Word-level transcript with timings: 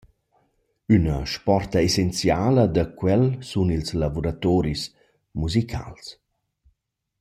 Üna 0.95 1.17
sporta 1.33 1.77
essenziala 1.87 2.63
da 2.75 2.83
quel 2.99 3.23
sun 3.49 3.69
ils 3.77 3.89
lavuratoris 4.01 4.81
musicals. 5.39 6.05